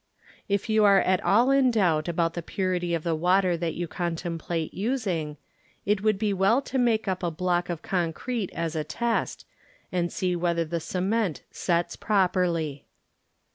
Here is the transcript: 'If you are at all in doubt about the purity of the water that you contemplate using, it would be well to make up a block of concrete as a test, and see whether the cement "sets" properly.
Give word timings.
'If 0.55 0.67
you 0.67 0.83
are 0.83 0.99
at 0.99 1.23
all 1.23 1.51
in 1.51 1.69
doubt 1.69 2.07
about 2.07 2.33
the 2.33 2.41
purity 2.41 2.95
of 2.95 3.03
the 3.03 3.13
water 3.13 3.55
that 3.57 3.75
you 3.75 3.87
contemplate 3.87 4.73
using, 4.73 5.37
it 5.85 6.01
would 6.01 6.17
be 6.17 6.33
well 6.33 6.59
to 6.63 6.79
make 6.79 7.07
up 7.07 7.21
a 7.21 7.29
block 7.29 7.69
of 7.69 7.83
concrete 7.83 8.49
as 8.53 8.75
a 8.75 8.83
test, 8.83 9.45
and 9.91 10.11
see 10.11 10.35
whether 10.35 10.65
the 10.65 10.79
cement 10.79 11.43
"sets" 11.51 11.95
properly. 11.95 12.87